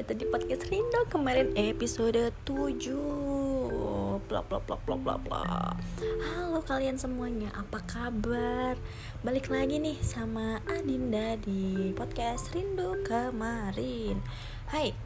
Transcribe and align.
Datang 0.00 0.16
di 0.16 0.24
podcast 0.32 0.64
Rindo 0.72 1.04
Kemarin 1.12 1.52
episode 1.60 2.32
7 2.48 4.24
Bla 4.24 4.40
bla 4.40 4.56
bla 4.56 4.76
bla 4.80 4.96
bla 4.96 5.14
bla 5.20 5.76
Halo 6.00 6.64
kalian 6.64 6.96
semuanya, 6.96 7.52
apa 7.52 7.84
kabar? 7.84 8.80
Balik 9.20 9.52
lagi 9.52 9.76
nih 9.76 10.00
sama 10.00 10.64
Adinda 10.72 11.36
di 11.44 11.92
podcast 11.92 12.48
Rindo 12.56 12.96
kemarin. 13.04 14.24
Hai, 14.72 14.96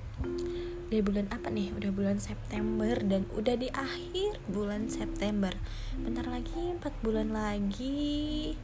udah 0.86 1.02
bulan 1.02 1.26
apa 1.34 1.50
nih? 1.50 1.74
Udah 1.74 1.90
bulan 1.90 2.22
September 2.22 2.94
dan 3.02 3.26
udah 3.34 3.58
di 3.58 3.74
akhir 3.74 4.38
bulan 4.46 4.86
September. 4.86 5.50
Bentar 5.98 6.30
lagi, 6.30 6.70
4 6.78 7.02
bulan 7.02 7.34
lagi 7.34 8.54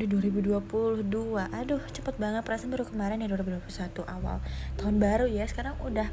Udah 0.00 0.16
2022 0.16 1.12
Aduh 1.60 1.84
cepet 1.92 2.16
banget 2.16 2.40
perasaan 2.40 2.72
baru 2.72 2.88
kemarin 2.88 3.20
ya 3.20 3.28
2021 3.36 4.00
awal 4.08 4.40
Tahun 4.80 4.96
baru 4.96 5.28
ya 5.28 5.44
Sekarang 5.44 5.76
udah 5.84 6.08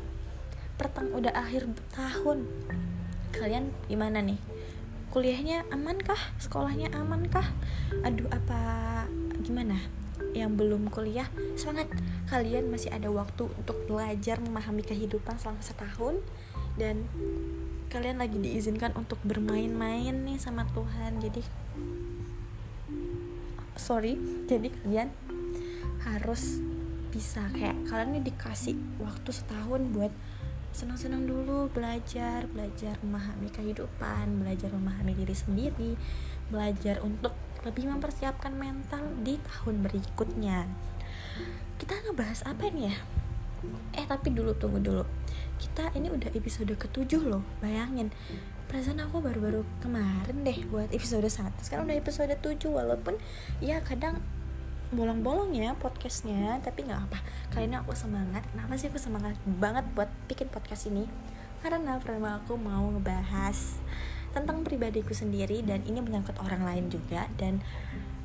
Pertang 0.76 1.08
udah 1.16 1.32
akhir 1.32 1.72
tahun 1.96 2.44
Kalian 3.32 3.72
gimana 3.88 4.20
nih? 4.20 4.36
Kuliahnya 5.08 5.64
aman 5.72 6.04
kah? 6.04 6.20
Sekolahnya 6.36 6.92
aman 7.00 7.32
kah? 7.32 7.48
Aduh 8.04 8.28
apa 8.28 8.60
Gimana? 9.48 9.80
Yang 10.36 10.52
belum 10.60 10.92
kuliah 10.92 11.32
Semangat 11.56 11.88
Kalian 12.28 12.68
masih 12.68 12.92
ada 12.92 13.08
waktu 13.08 13.48
untuk 13.48 13.88
belajar 13.88 14.36
Memahami 14.44 14.84
kehidupan 14.84 15.40
selama 15.40 15.64
setahun 15.64 16.20
Dan 16.76 17.08
Kalian 17.88 18.20
lagi 18.20 18.36
diizinkan 18.36 18.92
untuk 19.00 19.16
bermain-main 19.24 20.28
nih 20.28 20.36
sama 20.36 20.68
Tuhan 20.76 21.24
Jadi 21.24 21.67
sorry 23.80 24.18
jadi 24.50 24.70
kalian 24.84 25.10
harus 26.04 26.62
bisa 27.14 27.46
kayak 27.56 27.78
kalian 27.88 28.18
ini 28.18 28.22
dikasih 28.30 28.76
waktu 29.02 29.30
setahun 29.32 29.82
buat 29.96 30.14
senang-senang 30.76 31.26
dulu 31.26 31.72
belajar 31.74 32.46
belajar 32.52 33.00
memahami 33.02 33.50
kehidupan 33.50 34.46
belajar 34.46 34.70
memahami 34.70 35.18
diri 35.18 35.34
sendiri 35.34 35.92
belajar 36.48 37.02
untuk 37.04 37.34
lebih 37.68 37.90
mempersiapkan 37.92 38.56
mental 38.56 39.04
di 39.26 39.36
tahun 39.42 39.84
berikutnya. 39.84 40.64
Kita 41.76 41.94
ngebahas 42.08 42.48
apa 42.48 42.72
nih 42.72 42.94
ya? 42.94 42.96
Eh 43.98 44.06
tapi 44.06 44.32
dulu 44.32 44.54
tunggu 44.56 44.80
dulu 44.80 45.04
kita 45.58 45.92
ini 45.98 46.14
udah 46.14 46.30
episode 46.34 46.72
ketujuh 46.74 47.22
loh 47.26 47.44
bayangin. 47.60 48.14
Perasaan 48.68 49.00
aku 49.04 49.24
baru-baru 49.24 49.64
kemarin 49.80 50.44
deh 50.44 50.60
buat 50.68 50.92
episode 50.92 51.26
1 51.26 51.56
sekarang 51.64 51.88
udah 51.88 51.98
episode 51.98 52.32
7 52.32 52.68
walaupun 52.68 53.16
ya 53.64 53.80
kadang 53.82 54.20
bolong-bolong 54.88 55.52
ya 55.52 55.76
podcastnya 55.76 56.64
tapi 56.64 56.88
nggak 56.88 57.12
apa 57.12 57.20
kali 57.52 57.68
ini 57.68 57.76
aku 57.80 57.92
semangat. 57.96 58.44
Kenapa 58.54 58.74
sih 58.80 58.88
aku 58.88 59.00
semangat 59.00 59.36
banget 59.46 59.84
buat 59.96 60.08
bikin 60.32 60.48
podcast 60.48 60.88
ini? 60.88 61.10
Karena 61.60 61.98
pertama 62.00 62.40
aku 62.40 62.56
mau 62.56 62.88
ngebahas 62.94 63.82
tentang 64.32 64.62
pribadiku 64.62 65.12
sendiri 65.18 65.66
dan 65.66 65.82
ini 65.90 66.00
menyangkut 66.00 66.38
orang 66.40 66.64
lain 66.64 66.94
juga. 66.94 67.26
Dan 67.36 67.66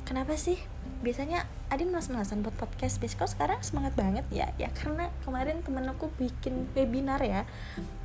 kenapa 0.05 0.37
sih 0.37 0.59
biasanya 1.03 1.45
Adin 1.73 1.89
malas-malasan 1.89 2.45
buat 2.45 2.53
podcast. 2.53 3.01
Besok 3.01 3.25
sekarang 3.25 3.57
semangat 3.65 3.97
banget 3.97 4.21
ya. 4.29 4.53
Ya 4.61 4.69
karena 4.77 5.09
kemarin 5.25 5.65
temen 5.65 5.89
aku 5.89 6.05
bikin 6.21 6.69
webinar 6.77 7.17
ya. 7.25 7.49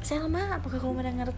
Selma 0.00 0.56
apakah 0.56 0.80
kamu 0.80 1.04
mendengar 1.04 1.36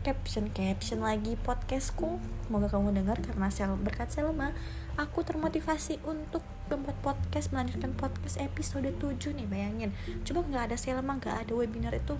caption 0.00 0.48
caption 0.56 1.04
lagi 1.04 1.36
podcastku? 1.44 2.16
Semoga 2.48 2.72
kamu 2.72 2.96
dengar 2.96 3.20
karena 3.20 3.52
sel 3.52 3.76
berkat 3.76 4.08
Selma. 4.08 4.56
Aku 4.96 5.28
termotivasi 5.28 6.00
untuk 6.08 6.40
membuat 6.72 6.96
podcast 7.04 7.52
melanjutkan 7.52 7.92
podcast 7.92 8.40
episode 8.40 8.88
7 8.96 9.36
nih 9.36 9.44
bayangin. 9.44 9.90
Coba 10.24 10.40
nggak 10.40 10.72
ada 10.72 10.76
Selma 10.80 11.20
nggak 11.20 11.36
ada 11.46 11.52
webinar 11.52 11.92
itu 11.92 12.16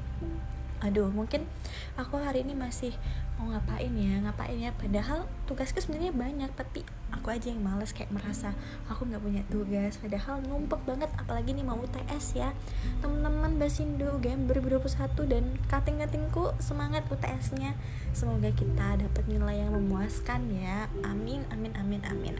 aduh 0.85 1.09
mungkin 1.09 1.49
aku 1.97 2.21
hari 2.21 2.45
ini 2.45 2.53
masih 2.53 2.93
mau 3.37 3.53
ngapain 3.53 3.93
ya 3.93 4.17
ngapain 4.25 4.57
ya? 4.57 4.73
Padahal 4.73 5.29
tugasku 5.45 5.77
sebenarnya 5.81 6.13
banyak 6.17 6.51
tapi 6.57 6.81
aku 7.13 7.29
aja 7.29 7.53
yang 7.53 7.61
males 7.61 7.93
kayak 7.93 8.09
merasa 8.09 8.57
aku 8.89 9.05
nggak 9.05 9.21
punya 9.21 9.43
tugas. 9.53 10.01
Padahal 10.01 10.41
numpuk 10.41 10.81
banget 10.89 11.13
apalagi 11.21 11.53
nih 11.53 11.65
mau 11.65 11.77
UTS 11.77 12.37
ya. 12.37 12.57
Teman-teman 13.05 13.61
Basindo 13.61 14.17
UGM 14.17 14.49
2021 14.49 15.33
dan 15.33 15.45
kating-katingku 15.69 16.57
semangat 16.61 17.05
UTS-nya 17.13 17.77
semoga 18.17 18.49
kita 18.57 18.97
dapat 19.05 19.25
nilai 19.29 19.65
yang 19.69 19.77
memuaskan 19.77 20.49
ya. 20.57 20.89
Amin 21.05 21.45
amin 21.53 21.77
amin 21.77 22.01
amin. 22.09 22.35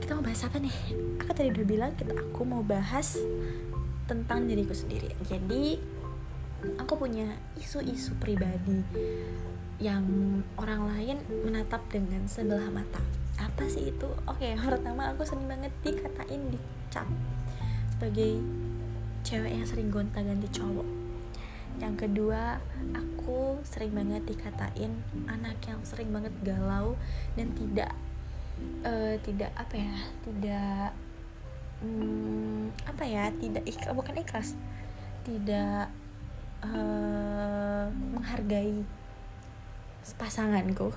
Kita 0.00 0.16
mau 0.16 0.24
bahas 0.24 0.40
apa 0.48 0.56
nih? 0.56 0.74
Aku 1.20 1.32
tadi 1.36 1.52
udah 1.52 1.66
bilang 1.66 1.92
kita 1.92 2.16
aku 2.16 2.40
mau 2.48 2.64
bahas 2.64 3.20
tentang 4.08 4.48
diriku 4.48 4.72
sendiri. 4.72 5.12
Jadi 5.28 5.93
aku 6.80 6.94
punya 6.96 7.36
isu-isu 7.58 8.16
pribadi 8.20 8.82
yang 9.82 10.04
orang 10.54 10.86
lain 10.86 11.18
menatap 11.42 11.82
dengan 11.90 12.24
sebelah 12.30 12.70
mata. 12.70 13.02
Apa 13.40 13.66
sih 13.66 13.90
itu? 13.90 14.08
Oke 14.30 14.54
pertama 14.54 15.10
aku 15.10 15.26
sering 15.26 15.50
banget 15.50 15.74
dikatain 15.82 16.54
dicap 16.54 17.08
sebagai 17.94 18.38
cewek 19.26 19.52
yang 19.56 19.66
sering 19.66 19.88
gonta 19.90 20.22
ganti 20.22 20.46
cowok. 20.54 20.86
Yang 21.82 22.06
kedua 22.06 22.62
aku 22.94 23.58
sering 23.66 23.90
banget 23.96 24.22
dikatain 24.28 24.94
anak 25.26 25.58
yang 25.66 25.82
sering 25.82 26.14
banget 26.14 26.30
galau 26.46 26.94
dan 27.34 27.50
tidak 27.58 27.90
uh, 28.86 29.18
tidak 29.26 29.50
apa 29.58 29.74
ya 29.74 29.96
tidak 30.22 30.86
um, 31.82 32.70
apa 32.86 33.02
ya 33.02 33.24
tidak 33.42 33.64
ikhlas 33.66 33.94
bukan 33.96 34.14
ikhlas 34.22 34.48
tidak 35.26 35.90
uh, 36.64 37.86
menghargai 37.92 38.80
pasanganku. 40.16 40.92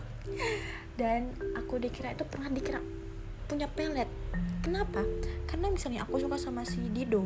Dan 0.98 1.32
aku 1.56 1.78
dikira 1.78 2.16
itu 2.16 2.26
pernah 2.28 2.50
dikira 2.50 2.82
punya 3.48 3.68
pelet. 3.72 4.10
Kenapa? 4.60 5.04
Karena 5.48 5.72
misalnya 5.72 6.04
aku 6.04 6.20
suka 6.20 6.36
sama 6.36 6.68
si 6.68 6.84
Dido 6.92 7.24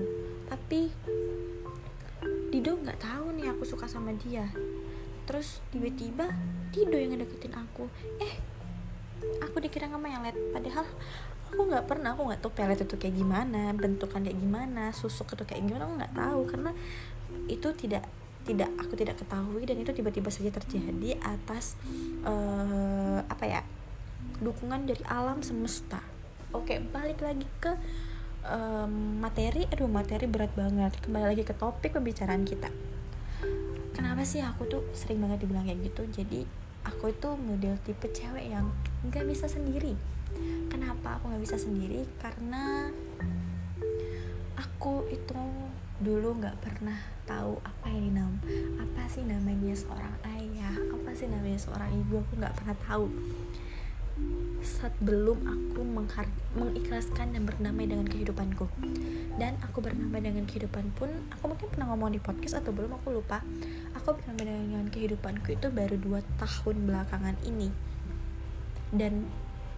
tapi 0.52 0.91
Dido 2.52 2.75
nggak 2.75 3.00
tahu 3.00 3.31
nih 3.40 3.50
aku 3.50 3.63
suka 3.63 3.88
sama 3.88 4.12
dia. 4.19 4.46
Terus 5.25 5.63
tiba-tiba 5.72 6.29
Dido 6.69 7.00
yang 7.00 7.16
ngedeketin 7.16 7.56
aku. 7.56 7.88
Eh 8.19 8.34
aku 9.41 9.63
dikira 9.63 9.88
ngemelet 9.88 10.35
padahal 10.52 10.85
aku 11.50 11.62
nggak 11.72 11.88
pernah 11.88 12.13
aku 12.13 12.28
nggak 12.28 12.41
tahu 12.44 12.52
pelet 12.53 12.79
itu 12.84 12.96
kayak 13.00 13.16
gimana 13.16 13.72
bentukan 13.75 14.23
kayak 14.23 14.40
gimana 14.40 14.90
susuk 14.96 15.31
itu 15.35 15.44
kayak 15.47 15.63
gimana 15.66 15.88
aku 15.88 15.94
nggak 15.97 16.16
tahu. 16.16 16.41
Karena 16.52 16.72
itu 17.47 17.68
tidak 17.73 18.03
tidak 18.41 18.69
aku 18.81 18.97
tidak 18.97 19.22
ketahui 19.22 19.63
dan 19.69 19.78
itu 19.78 19.94
tiba-tiba 19.94 20.34
saja 20.34 20.50
terjadi 20.50 21.18
atas 21.22 21.78
uh, 22.25 23.22
apa 23.29 23.46
ya 23.46 23.62
dukungan 24.41 24.90
dari 24.90 25.03
alam 25.06 25.46
semesta. 25.46 26.02
Oke 26.52 26.81
balik 26.81 27.22
lagi 27.22 27.46
ke 27.62 27.78
um, 28.46 29.22
materi. 29.22 29.69
Aduh 29.69 29.88
materi 29.88 30.25
berat 30.25 30.52
banget. 30.57 30.97
Kembali 31.06 31.25
lagi 31.31 31.44
ke 31.46 31.53
topik 31.53 31.94
pembicaraan 31.94 32.44
kita. 32.44 32.74
Kenapa 33.94 34.25
sih 34.25 34.41
aku 34.41 34.66
tuh 34.66 34.84
sering 34.97 35.22
banget 35.22 35.46
dibilang 35.46 35.68
kayak 35.68 35.85
gitu? 35.85 36.02
Jadi 36.09 36.41
aku 36.81 37.13
itu 37.13 37.29
model 37.38 37.78
tipe 37.85 38.09
cewek 38.09 38.50
yang 38.50 38.73
nggak 39.06 39.25
bisa 39.29 39.46
sendiri. 39.46 39.94
Kenapa 40.72 41.19
aku 41.19 41.29
nggak 41.29 41.44
bisa 41.44 41.58
sendiri? 41.62 42.08
Karena 42.18 42.90
aku 44.58 45.06
itu 45.13 45.44
dulu 46.01 46.41
nggak 46.41 46.57
pernah 46.66 46.97
tahu 47.29 47.62
apa 47.62 47.85
yang 47.94 48.09
dinam 48.09 48.31
apa 48.81 49.06
sih 49.06 49.22
namanya 49.22 49.69
seorang 49.78 50.16
ayah 50.34 50.73
apa 50.73 51.13
sih 51.13 51.29
namanya 51.29 51.62
seorang 51.62 51.94
ibu 51.94 52.25
aku 52.25 52.34
nggak 52.41 52.56
pernah 52.57 52.75
tahu. 52.81 53.06
Saat 54.61 54.93
belum 55.02 55.46
aku 55.46 55.81
mengikhlaskan 56.58 57.34
dan 57.37 57.46
bernamai 57.46 57.85
dengan 57.90 58.05
kehidupanku. 58.05 58.70
Dan 59.37 59.58
aku 59.66 59.81
bernamai 59.81 60.22
dengan 60.22 60.46
kehidupan 60.46 60.93
pun 60.93 61.09
aku 61.34 61.53
mungkin 61.53 61.67
pernah 61.73 61.87
ngomong 61.93 62.14
di 62.14 62.22
podcast 62.22 62.61
atau 62.61 62.70
belum 62.73 62.97
aku 63.02 63.22
lupa. 63.22 63.41
Aku 63.97 64.17
bernamai 64.17 64.46
dengan 64.46 64.85
kehidupanku 64.90 65.58
itu 65.58 65.70
baru 65.73 65.97
dua 65.97 66.22
tahun 66.37 66.85
belakangan 66.85 67.37
ini. 67.46 67.73
Dan 68.93 69.25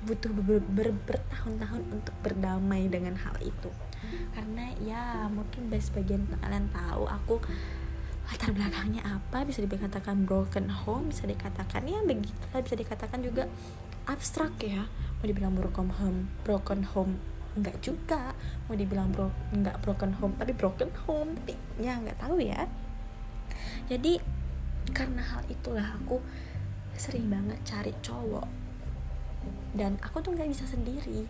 butuh 0.04 0.32
ber 0.36 0.60
ber 0.60 0.92
bertahun-tahun 0.92 1.84
untuk 1.92 2.16
berdamai 2.20 2.92
dengan 2.92 3.16
hal 3.16 3.40
itu 3.40 3.72
karena 4.34 4.66
ya 4.82 5.28
mungkin 5.30 5.70
sebagian 5.70 6.26
kalian 6.42 6.68
tahu 6.74 7.06
aku 7.06 7.36
latar 8.24 8.56
belakangnya 8.56 9.04
apa 9.04 9.44
bisa 9.44 9.60
dikatakan 9.62 10.24
broken 10.24 10.72
home 10.72 11.12
bisa 11.12 11.28
dikatakan 11.28 11.84
ya 11.84 12.00
begitu 12.08 12.40
bisa 12.56 12.76
dikatakan 12.80 13.20
juga 13.20 13.52
abstrak 14.08 14.60
ya. 14.64 14.88
Mau 15.20 15.26
dibilang 15.28 15.56
broken 15.56 15.88
home 15.96 16.28
broken 16.44 16.84
home 16.84 17.20
enggak 17.56 17.80
juga. 17.80 18.36
Mau 18.68 18.76
dibilang 18.76 19.12
bro 19.12 19.32
enggak 19.56 19.80
broken 19.84 20.12
home 20.20 20.36
tapi 20.36 20.52
broken 20.52 20.92
home 21.08 21.36
tapi 21.40 21.56
ya 21.80 22.00
nggak 22.00 22.20
tahu 22.20 22.40
ya. 22.44 22.68
Jadi 23.88 24.20
karena 24.92 25.24
hal 25.24 25.44
itulah 25.48 25.96
aku 25.96 26.20
sering 27.00 27.32
banget 27.32 27.60
cari 27.64 27.94
cowok. 28.04 28.48
Dan 29.76 30.00
aku 30.04 30.20
tuh 30.20 30.36
nggak 30.36 30.52
bisa 30.52 30.68
sendiri. 30.68 31.28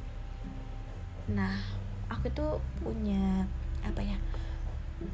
Nah 1.30 1.83
aku 2.14 2.30
tuh 2.32 2.52
punya 2.80 3.50
apa 3.84 4.00
ya 4.00 4.18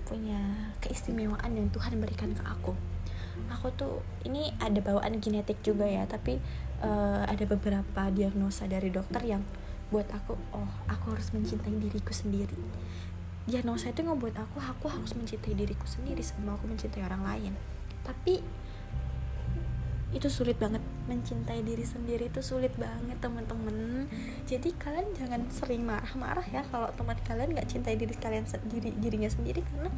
punya 0.05 0.69
keistimewaan 0.83 1.57
yang 1.57 1.67
Tuhan 1.73 1.97
berikan 1.97 2.35
ke 2.35 2.43
aku. 2.45 2.77
Aku 3.49 3.71
tuh 3.73 4.03
ini 4.27 4.53
ada 4.61 4.77
bawaan 4.83 5.17
genetik 5.23 5.63
juga 5.65 5.87
ya 5.87 6.05
tapi 6.05 6.37
uh, 6.83 7.25
ada 7.25 7.43
beberapa 7.47 8.11
diagnosa 8.13 8.67
dari 8.69 8.91
dokter 8.93 9.23
yang 9.25 9.41
buat 9.89 10.05
aku 10.13 10.37
oh 10.53 10.69
aku 10.85 11.17
harus 11.17 11.33
mencintai 11.33 11.73
diriku 11.81 12.13
sendiri. 12.13 12.59
Diagnosa 13.49 13.89
itu 13.89 14.05
ngebuat 14.05 14.35
aku 14.37 14.61
aku 14.61 14.85
harus 14.91 15.17
mencintai 15.17 15.57
diriku 15.57 15.89
sendiri 15.89 16.21
sebelum 16.21 16.59
aku 16.59 16.69
mencintai 16.69 17.01
orang 17.01 17.25
lain. 17.25 17.53
Tapi 18.05 18.45
itu 20.09 20.27
sulit 20.29 20.57
banget. 20.57 20.81
Mencintai 21.05 21.61
diri 21.61 21.85
sendiri 21.85 22.29
itu 22.29 22.41
sulit 22.41 22.73
banget 22.77 23.17
teman-teman. 23.21 24.09
Jadi 24.49 24.73
kalian 24.77 25.13
jangan 25.13 25.41
sering 25.53 25.85
marah-marah 25.85 26.45
ya 26.49 26.65
kalau 26.69 26.89
teman 26.97 27.17
kalian 27.25 27.53
nggak 27.53 27.69
cintai 27.69 27.93
diri 27.97 28.13
kalian 28.17 28.45
sendiri 28.45 28.89
dirinya 28.97 29.29
sendiri. 29.29 29.61
Karena 29.61 29.93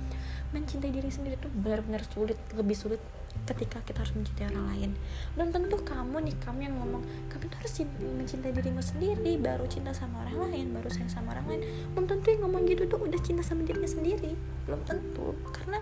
mencintai 0.51 0.91
diri 0.91 1.07
sendiri 1.07 1.39
itu 1.39 1.47
benar-benar 1.47 2.03
sulit 2.11 2.35
lebih 2.51 2.75
sulit 2.75 2.99
ketika 3.47 3.79
kita 3.87 4.03
harus 4.03 4.11
mencintai 4.11 4.51
orang 4.51 4.67
lain. 4.75 4.91
Dan 5.39 5.47
tentu 5.55 5.79
kamu 5.79 6.17
nih 6.27 6.35
kamu 6.43 6.59
yang 6.67 6.75
ngomong 6.83 7.03
kamu 7.31 7.47
tuh 7.47 7.57
harus 7.63 7.73
cinta, 7.79 7.95
mencintai 8.03 8.51
dirimu 8.51 8.83
sendiri 8.83 9.39
baru 9.39 9.63
cinta 9.71 9.95
sama 9.95 10.27
orang 10.27 10.51
lain 10.51 10.75
baru 10.75 10.91
sayang 10.91 11.11
sama 11.11 11.31
orang 11.39 11.47
lain. 11.47 11.61
Belum 11.95 12.05
tentu 12.11 12.27
yang 12.35 12.43
ngomong 12.43 12.67
gitu 12.67 12.83
tuh 12.91 12.99
udah 12.99 13.19
cinta 13.23 13.43
sama 13.47 13.63
dirinya 13.63 13.87
sendiri. 13.87 14.35
Belum 14.67 14.83
tentu. 14.83 15.39
Karena 15.55 15.79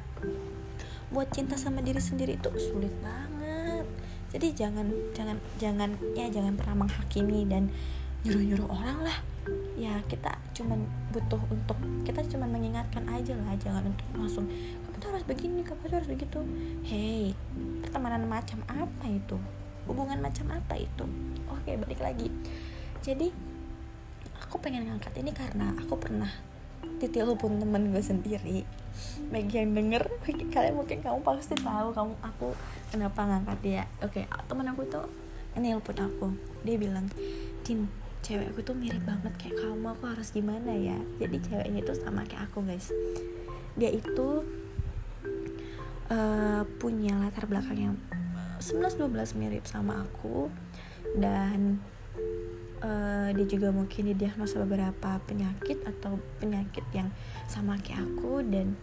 buat 1.10 1.34
cinta 1.34 1.58
sama 1.58 1.82
diri 1.82 1.98
sendiri 1.98 2.38
itu 2.38 2.54
sulit 2.62 2.94
banget 3.02 3.39
jadi 4.30 4.48
jangan 4.54 4.88
jangan 5.18 5.38
jangan 5.58 5.90
ya 6.14 6.30
jangan 6.30 6.54
pernah 6.54 6.86
menghakimi 6.86 7.50
dan 7.50 7.74
nyuruh 8.22 8.44
nyuruh 8.46 8.70
orang 8.70 9.00
lah. 9.02 9.18
Ya 9.80 9.96
kita 10.06 10.38
cuman 10.54 10.86
butuh 11.10 11.40
untuk 11.50 11.80
kita 12.06 12.22
cuman 12.36 12.52
mengingatkan 12.52 13.08
aja 13.10 13.34
lah 13.34 13.56
jangan 13.58 13.90
untuk 13.90 14.06
langsung 14.14 14.46
kamu 14.86 14.96
tuh 15.00 15.10
harus 15.10 15.26
begini 15.26 15.62
kamu 15.66 15.90
harus 15.90 16.10
begitu. 16.12 16.40
Hey 16.86 17.34
pertemanan 17.82 18.30
macam 18.30 18.62
apa 18.70 19.06
itu? 19.10 19.40
Hubungan 19.90 20.22
macam 20.22 20.46
apa 20.54 20.78
itu? 20.78 21.06
Oke 21.50 21.80
balik 21.80 22.04
lagi. 22.04 22.30
Jadi 23.02 23.34
aku 24.38 24.62
pengen 24.62 24.86
ngangkat 24.86 25.18
ini 25.18 25.34
karena 25.34 25.74
aku 25.80 25.98
pernah 25.98 26.30
ditelepon 27.00 27.64
temen 27.64 27.96
gue 27.96 28.04
sendiri. 28.04 28.68
Bagi 29.32 29.64
yang 29.64 29.74
denger 29.74 30.06
bagi 30.22 30.46
kalian 30.52 30.76
mungkin 30.76 31.00
kamu 31.00 31.24
pasti 31.24 31.56
tahu 31.56 31.96
kamu 31.96 32.14
aku 32.20 32.52
kenapa 32.90 33.26
ngangkat 33.26 33.58
dia? 33.62 33.84
Oke 34.02 34.26
temen 34.50 34.66
aku 34.70 34.84
tuh 34.90 35.06
nelpon 35.58 35.98
aku. 36.00 36.28
Dia 36.64 36.76
bilang 36.80 37.10
Din 37.64 37.86
cewek 38.20 38.52
aku 38.52 38.62
tuh 38.64 38.76
mirip 38.76 39.04
banget 39.08 39.34
kayak 39.40 39.56
kamu. 39.64 39.96
Aku 39.96 40.04
harus 40.10 40.30
gimana 40.34 40.72
ya? 40.76 40.98
Jadi 41.22 41.38
ceweknya 41.44 41.80
itu 41.84 41.94
sama 41.96 42.28
kayak 42.28 42.52
aku 42.52 42.66
guys. 42.66 42.92
Dia 43.80 43.90
itu 43.94 44.44
uh, 46.12 46.62
punya 46.80 47.16
latar 47.20 47.48
belakang 47.48 47.80
yang 47.80 47.96
11-12 48.60 49.40
mirip 49.40 49.64
sama 49.70 50.04
aku. 50.04 50.52
Dan 51.16 51.80
uh, 52.84 53.32
dia 53.32 53.46
juga 53.48 53.72
mungkin 53.72 54.12
didiagnosa 54.12 54.60
beberapa 54.68 55.22
penyakit 55.24 55.80
atau 55.88 56.20
penyakit 56.44 56.84
yang 56.92 57.10
sama 57.48 57.80
kayak 57.80 58.04
aku. 58.04 58.44
Dan 58.44 58.76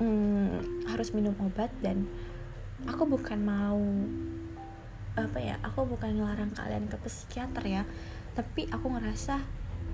um, 0.00 0.62
harus 0.88 1.12
minum 1.12 1.36
obat 1.44 1.68
dan 1.84 2.08
aku 2.86 3.02
bukan 3.10 3.38
mau 3.42 3.82
apa 5.18 5.42
ya 5.42 5.58
aku 5.66 5.82
bukan 5.82 6.14
ngelarang 6.14 6.54
kalian 6.54 6.86
ke 6.86 6.94
psikiater 7.02 7.64
ya. 7.66 7.82
Tapi 8.38 8.70
aku 8.70 8.86
ngerasa 8.94 9.42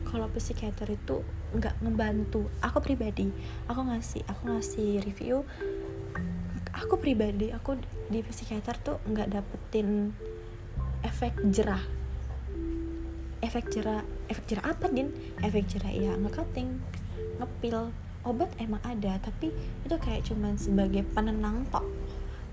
kalau 0.05 0.29
psikiater 0.29 0.93
itu 0.93 1.25
nggak 1.57 1.81
ngebantu 1.81 2.53
aku 2.61 2.85
pribadi. 2.85 3.33
Aku 3.73 3.89
ngasih 3.89 4.21
aku 4.29 4.53
ngasih 4.53 5.01
review. 5.01 5.49
Aku 6.75 7.01
pribadi 7.01 7.49
aku 7.55 7.81
di 8.13 8.21
psikiater 8.21 8.77
tuh 8.85 9.01
nggak 9.09 9.33
dapetin 9.33 10.13
efek 11.01 11.33
jerah. 11.49 11.81
Efek 13.41 13.73
jerah 13.73 14.05
efek 14.29 14.45
jerah 14.45 14.77
apa 14.77 14.93
din? 14.93 15.09
Efek 15.41 15.73
jerah 15.73 15.89
ya 15.89 16.13
ngekating 16.21 16.85
ngepil. 17.41 17.89
Obat 18.25 18.53
emang 18.57 18.81
ada 18.85 19.21
tapi 19.21 19.53
itu 19.85 19.97
kayak 20.01 20.25
cuman 20.25 20.57
sebagai 20.57 21.05
penenang 21.13 21.69
tok 21.69 21.85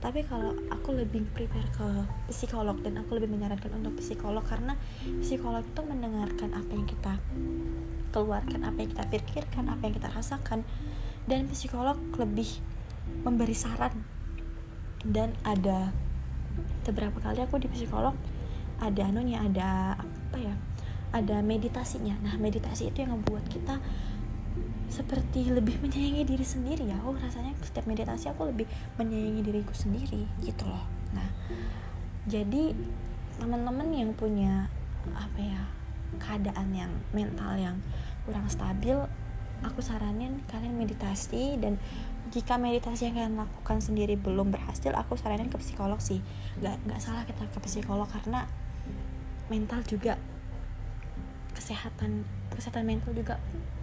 tapi 0.01 0.25
kalau 0.25 0.57
aku 0.73 0.97
lebih 0.97 1.29
prepare 1.29 1.69
ke 1.77 1.87
psikolog 2.33 2.73
dan 2.81 2.97
aku 2.97 3.21
lebih 3.21 3.29
menyarankan 3.29 3.69
untuk 3.77 4.01
psikolog 4.01 4.41
karena 4.41 4.73
psikolog 5.21 5.61
itu 5.61 5.81
mendengarkan 5.85 6.57
apa 6.57 6.71
yang 6.73 6.89
kita 6.89 7.21
keluarkan 8.09 8.65
apa 8.65 8.81
yang 8.81 8.89
kita 8.97 9.05
pikirkan 9.13 9.69
apa 9.69 9.81
yang 9.85 9.93
kita 9.95 10.09
rasakan. 10.09 10.65
Dan 11.29 11.45
psikolog 11.53 12.01
lebih 12.17 12.49
memberi 13.21 13.53
saran. 13.53 13.93
Dan 15.05 15.37
ada 15.45 15.93
beberapa 16.81 17.21
kali 17.21 17.45
aku 17.45 17.61
di 17.61 17.69
psikolog 17.69 18.17
ada 18.81 19.01
anunya 19.05 19.37
ada 19.37 20.01
apa 20.01 20.37
ya 20.41 20.57
ada 21.13 21.45
meditasinya. 21.45 22.17
Nah 22.25 22.41
meditasi 22.41 22.89
itu 22.89 23.05
yang 23.05 23.13
membuat 23.21 23.45
kita 23.53 23.77
seperti 24.91 25.47
lebih 25.47 25.79
menyayangi 25.79 26.27
diri 26.27 26.45
sendiri 26.45 26.83
ya. 26.91 26.99
Oh 27.07 27.15
rasanya 27.15 27.55
setiap 27.63 27.87
meditasi 27.87 28.27
aku 28.27 28.51
lebih 28.51 28.67
menyayangi 28.99 29.41
diriku 29.41 29.71
sendiri 29.71 30.27
gitu 30.43 30.67
loh. 30.67 30.83
Nah 31.15 31.31
jadi 32.27 32.75
teman-teman 33.39 33.87
yang 33.95 34.11
punya 34.13 34.67
apa 35.15 35.39
ya 35.39 35.61
keadaan 36.19 36.75
yang 36.75 36.91
mental 37.15 37.55
yang 37.57 37.79
kurang 38.27 38.45
stabil 38.51 38.99
aku 39.63 39.79
saranin 39.79 40.43
kalian 40.51 40.75
meditasi. 40.75 41.55
Dan 41.55 41.79
jika 42.29 42.59
meditasi 42.59 43.09
yang 43.09 43.15
kalian 43.15 43.35
lakukan 43.39 43.79
sendiri 43.79 44.19
belum 44.19 44.51
berhasil 44.51 44.91
aku 44.91 45.15
saranin 45.15 45.47
ke 45.47 45.57
psikolog 45.57 45.97
sih. 46.03 46.19
Nggak 46.59 46.83
nggak 46.85 46.99
salah 46.99 47.23
kita 47.23 47.47
ke 47.47 47.59
psikolog 47.63 48.05
karena 48.11 48.45
mental 49.47 49.83
juga 49.87 50.19
kesehatan 51.55 52.23
kesehatan 52.51 52.87
mental 52.87 53.11
juga 53.15 53.39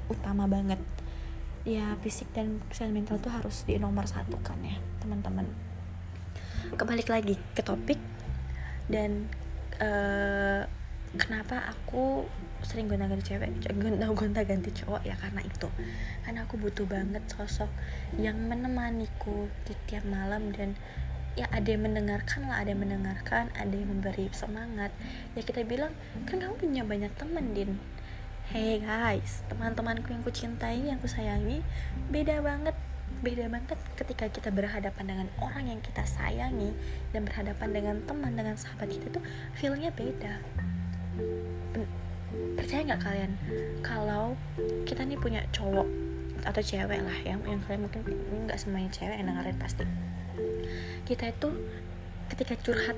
utama 0.09 0.45
banget. 0.49 0.81
Ya 1.69 1.97
fisik 2.01 2.33
dan 2.33 2.65
kesehatan 2.73 2.97
mental 2.97 3.21
tuh 3.21 3.33
harus 3.33 3.65
di 3.69 3.77
nomor 3.77 4.09
satu 4.09 4.41
kan 4.41 4.59
ya 4.65 4.77
teman-teman. 5.05 5.45
Kebalik 6.77 7.09
lagi 7.09 7.37
ke 7.57 7.61
topik 7.65 8.01
dan 8.89 9.29
uh, 9.81 10.65
kenapa 11.17 11.73
aku 11.73 12.25
sering 12.65 12.89
gonta-ganti 12.89 13.33
cewek? 13.33 13.49
Gonta-ganti 14.17 14.71
cowok 14.73 15.03
ya 15.05 15.15
karena 15.17 15.41
itu. 15.45 15.69
Karena 16.25 16.45
aku 16.45 16.61
butuh 16.61 16.85
banget 16.89 17.25
sosok 17.29 17.71
yang 18.17 18.37
menemaniku 18.49 19.49
di 19.65 19.77
tiap 19.89 20.05
malam 20.09 20.53
dan 20.53 20.77
ya 21.39 21.47
ada 21.55 21.71
yang 21.71 21.87
mendengarkan 21.87 22.51
lah 22.51 22.59
ada 22.59 22.75
yang 22.75 22.83
mendengarkan 22.83 23.47
ada 23.55 23.71
yang 23.71 23.89
memberi 23.89 24.27
semangat. 24.35 24.91
Ya 25.39 25.45
kita 25.47 25.63
bilang 25.63 25.95
kan 26.27 26.43
kamu 26.43 26.55
punya 26.59 26.83
banyak 26.83 27.13
teman 27.15 27.55
din 27.55 27.79
Hey 28.49 28.81
guys, 28.81 29.45
teman-temanku 29.53 30.09
yang 30.09 30.25
kucintai, 30.25 30.81
yang 30.81 30.97
kusayangi, 31.05 31.61
beda 32.09 32.41
banget. 32.41 32.73
Beda 33.21 33.45
banget 33.45 33.77
ketika 33.93 34.25
kita 34.33 34.49
berhadapan 34.49 35.05
dengan 35.05 35.29
orang 35.37 35.69
yang 35.69 35.85
kita 35.85 36.01
sayangi 36.09 36.73
dan 37.13 37.29
berhadapan 37.29 37.77
dengan 37.77 38.01
teman 38.09 38.33
dengan 38.33 38.57
sahabat 38.57 38.89
kita 38.89 39.13
tuh 39.13 39.21
feelnya 39.53 39.93
beda. 39.93 40.41
Percaya 42.57 42.89
nggak 42.89 43.05
kalian? 43.05 43.37
Kalau 43.85 44.33
kita 44.89 45.05
nih 45.05 45.21
punya 45.21 45.45
cowok 45.53 45.85
atau 46.49 46.63
cewek 46.65 47.05
lah 47.05 47.19
yang 47.29 47.45
yang 47.45 47.61
kalian 47.69 47.85
mungkin 47.85 48.01
nggak 48.49 48.57
semuanya 48.57 48.89
cewek 48.89 49.21
yang 49.21 49.29
dengerin 49.29 49.61
pasti. 49.61 49.85
Kita 51.05 51.37
itu 51.37 51.53
ketika 52.33 52.57
curhat 52.65 52.97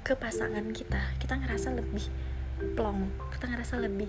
ke 0.00 0.16
pasangan 0.16 0.64
kita 0.72 1.12
kita 1.20 1.36
ngerasa 1.36 1.76
lebih 1.76 2.08
plong 2.56 3.12
kita 3.36 3.52
ngerasa 3.52 3.76
lebih 3.84 4.08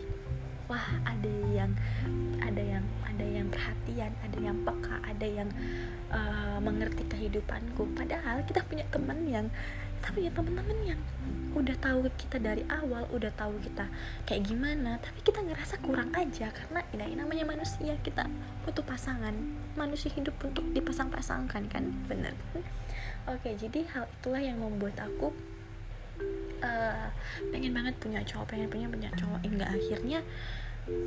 wah 0.68 0.88
ada 1.08 1.34
yang 1.52 1.72
ada 2.44 2.62
yang 2.64 2.86
ada 3.08 3.26
yang 3.26 3.48
perhatian 3.50 4.12
ada 4.24 4.38
yang 4.38 4.58
peka 4.64 4.96
ada 5.04 5.28
yang 5.28 5.50
uh, 6.12 6.60
mengerti 6.62 7.04
kehidupanku. 7.08 7.88
Padahal 7.96 8.44
kita 8.46 8.64
punya 8.68 8.86
teman 8.92 9.26
yang 9.28 9.48
kita 9.98 10.14
punya 10.14 10.30
teman-teman 10.30 10.78
yang 10.86 11.02
udah 11.58 11.74
tahu 11.82 12.06
kita 12.22 12.38
dari 12.38 12.62
awal 12.70 13.10
udah 13.10 13.34
tahu 13.34 13.58
kita 13.58 13.90
kayak 14.30 14.46
gimana 14.46 15.02
tapi 15.02 15.26
kita 15.26 15.42
ngerasa 15.42 15.82
kurang 15.82 16.14
aja 16.14 16.54
karena 16.54 16.86
ini 16.94 17.18
namanya 17.18 17.50
manusia 17.50 17.98
kita 18.06 18.30
butuh 18.64 18.86
pasangan. 18.86 19.34
Manusia 19.74 20.14
hidup 20.14 20.38
untuk 20.42 20.66
dipasang-pasangkan 20.74 21.66
kan? 21.70 21.84
Bener. 22.06 22.38
Oke 23.26 23.58
jadi 23.58 23.84
hal 23.92 24.06
itulah 24.22 24.40
yang 24.40 24.62
membuat 24.62 25.02
aku 25.02 25.34
uh, 26.64 27.08
pengen 27.54 27.74
banget 27.74 27.94
punya 27.98 28.22
cowok 28.24 28.54
pengen 28.54 28.70
punya 28.72 28.88
punya 28.88 29.10
cowok. 29.14 29.40
Hingga 29.44 29.66
akhirnya 29.68 30.20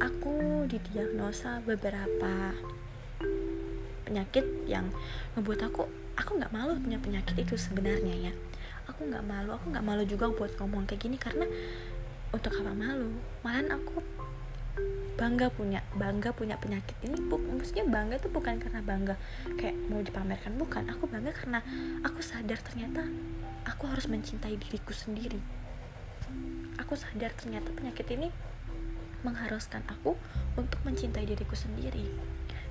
aku 0.01 0.67
didiagnosa 0.69 1.65
beberapa 1.65 2.53
penyakit 4.05 4.45
yang 4.67 4.91
membuat 5.39 5.71
aku 5.71 5.87
aku 6.19 6.31
nggak 6.37 6.53
malu 6.53 6.77
punya 6.77 6.99
penyakit 6.99 7.37
itu 7.39 7.55
sebenarnya 7.57 8.31
ya. 8.31 8.33
Aku 8.91 9.07
nggak 9.07 9.25
malu 9.25 9.55
aku 9.55 9.71
nggak 9.71 9.87
malu 9.87 10.03
juga 10.05 10.29
buat 10.35 10.53
ngomong 10.59 10.85
kayak 10.85 11.01
gini 11.07 11.17
karena 11.17 11.47
untuk 12.31 12.55
apa 12.59 12.75
malu? 12.75 13.11
Malahan 13.43 13.75
aku 13.79 14.03
bangga 15.21 15.53
punya 15.53 15.85
bangga 16.01 16.33
punya 16.33 16.57
penyakit 16.57 16.97
ini 17.05 17.21
maksudnya 17.29 17.85
bangga 17.85 18.17
tuh 18.17 18.33
bukan 18.33 18.57
karena 18.57 18.81
bangga 18.81 19.15
kayak 19.61 19.77
mau 19.93 20.01
dipamerkan 20.01 20.57
bukan. 20.57 20.89
Aku 20.89 21.05
bangga 21.05 21.37
karena 21.37 21.61
aku 22.01 22.25
sadar 22.25 22.57
ternyata 22.65 23.05
aku 23.69 23.85
harus 23.85 24.09
mencintai 24.09 24.57
diriku 24.57 24.97
sendiri. 24.97 25.37
Aku 26.81 26.97
sadar 26.97 27.37
ternyata 27.37 27.69
penyakit 27.77 28.09
ini 28.17 28.33
mengharuskan 29.21 29.85
aku 29.93 30.17
untuk 30.57 30.81
mencintai 30.89 31.29
diriku 31.29 31.53
sendiri. 31.53 32.09